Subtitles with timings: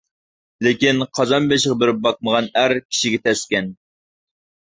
[0.67, 3.71] لېكىن قازان بېشىغا بېرىپ باقمىغان ئەر كىشىگە تەسكەن.